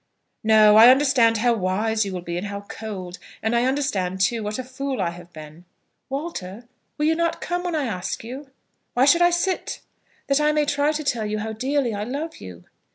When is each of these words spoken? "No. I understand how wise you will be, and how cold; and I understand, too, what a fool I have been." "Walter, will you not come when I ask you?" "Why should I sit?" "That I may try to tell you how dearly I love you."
"No. 0.43 0.77
I 0.77 0.89
understand 0.89 1.37
how 1.37 1.53
wise 1.53 2.05
you 2.05 2.11
will 2.11 2.21
be, 2.23 2.35
and 2.35 2.47
how 2.47 2.61
cold; 2.61 3.19
and 3.43 3.55
I 3.55 3.65
understand, 3.65 4.19
too, 4.19 4.41
what 4.41 4.57
a 4.57 4.63
fool 4.63 4.99
I 4.99 5.11
have 5.11 5.31
been." 5.31 5.65
"Walter, 6.09 6.67
will 6.97 7.05
you 7.05 7.13
not 7.13 7.39
come 7.39 7.63
when 7.63 7.75
I 7.75 7.83
ask 7.83 8.23
you?" 8.23 8.49
"Why 8.95 9.05
should 9.05 9.21
I 9.21 9.29
sit?" 9.29 9.79
"That 10.25 10.41
I 10.41 10.53
may 10.53 10.65
try 10.65 10.91
to 10.91 11.03
tell 11.03 11.27
you 11.27 11.37
how 11.37 11.53
dearly 11.53 11.93
I 11.93 12.03
love 12.03 12.37
you." 12.37 12.63